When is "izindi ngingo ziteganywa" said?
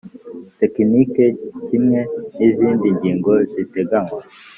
2.47-4.19